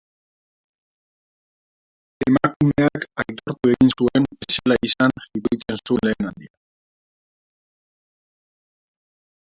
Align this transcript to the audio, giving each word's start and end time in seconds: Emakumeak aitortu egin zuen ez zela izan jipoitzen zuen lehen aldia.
Emakumeak 2.29 3.05
aitortu 3.23 3.73
egin 3.75 3.93
zuen 3.97 4.27
ez 4.47 4.49
zela 4.55 4.79
izan 4.89 5.15
jipoitzen 5.27 5.81
zuen 5.83 6.05
lehen 6.11 6.33
aldia. 6.33 6.53